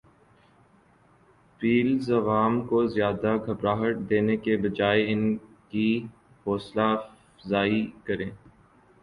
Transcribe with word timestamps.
piles 1.61 2.05
عوام 2.11 2.53
کو 2.69 2.77
زیادہ 2.95 3.35
گھبراہٹ 3.45 3.95
دینے 4.09 4.37
کے 4.45 4.57
بجاے 4.63 5.05
ان 5.13 5.21
کی 5.71 5.87
حوصلہ 6.45 6.89
افزائی 6.97 7.81
کریں 8.05 8.29